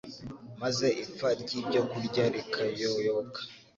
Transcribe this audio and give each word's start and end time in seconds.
maze 0.61 0.87
ipfa 1.03 1.27
ry’ibyokurya 1.41 2.23
rikayoyoka. 2.35 3.39